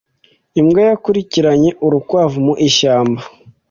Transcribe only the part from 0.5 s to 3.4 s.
Imbwa yakurikiranye urukwavu mu ishyamba.